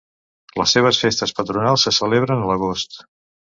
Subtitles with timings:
[0.61, 3.01] Les seves festes patronals se celebren a l'agost.